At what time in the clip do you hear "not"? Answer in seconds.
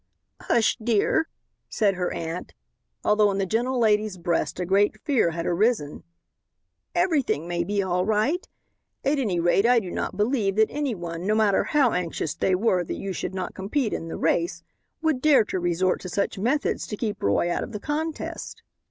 9.91-10.17, 13.35-13.53